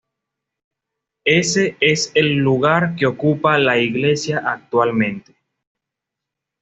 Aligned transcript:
Ese 1.25 1.77
es 1.79 2.11
el 2.15 2.33
lugar 2.37 2.95
que 2.95 3.05
ocupa 3.05 3.59
la 3.59 3.77
iglesia 3.77 4.41
actualmente. 4.43 5.35